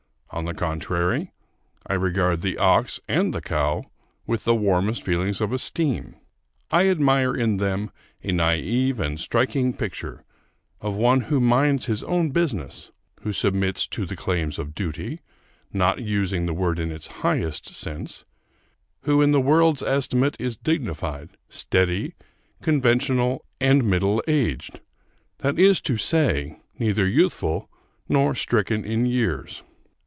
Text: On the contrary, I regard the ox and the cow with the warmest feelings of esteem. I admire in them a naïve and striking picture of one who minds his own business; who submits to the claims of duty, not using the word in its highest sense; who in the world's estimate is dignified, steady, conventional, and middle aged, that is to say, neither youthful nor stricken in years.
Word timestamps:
On 0.33 0.45
the 0.45 0.53
contrary, 0.53 1.33
I 1.87 1.93
regard 1.95 2.39
the 2.41 2.57
ox 2.57 3.01
and 3.05 3.33
the 3.33 3.41
cow 3.41 3.83
with 4.25 4.45
the 4.45 4.55
warmest 4.55 5.03
feelings 5.03 5.41
of 5.41 5.51
esteem. 5.51 6.15
I 6.71 6.87
admire 6.87 7.35
in 7.35 7.57
them 7.57 7.91
a 8.23 8.29
naïve 8.29 8.97
and 8.99 9.19
striking 9.19 9.73
picture 9.73 10.23
of 10.79 10.95
one 10.95 11.19
who 11.23 11.41
minds 11.41 11.87
his 11.87 12.01
own 12.03 12.29
business; 12.29 12.91
who 13.23 13.33
submits 13.33 13.85
to 13.89 14.05
the 14.05 14.15
claims 14.15 14.57
of 14.57 14.73
duty, 14.73 15.19
not 15.73 15.99
using 15.99 16.45
the 16.45 16.53
word 16.53 16.79
in 16.79 16.93
its 16.93 17.07
highest 17.07 17.67
sense; 17.73 18.23
who 19.01 19.21
in 19.21 19.33
the 19.33 19.41
world's 19.41 19.83
estimate 19.83 20.37
is 20.39 20.55
dignified, 20.55 21.31
steady, 21.49 22.13
conventional, 22.61 23.43
and 23.59 23.83
middle 23.83 24.23
aged, 24.29 24.79
that 25.39 25.59
is 25.59 25.81
to 25.81 25.97
say, 25.97 26.57
neither 26.79 27.05
youthful 27.05 27.69
nor 28.07 28.33
stricken 28.33 28.85
in 28.85 29.05
years. 29.05 29.63